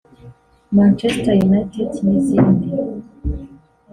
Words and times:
Manchester 0.77 1.35
United 1.47 1.89
n’izindi 2.05 2.67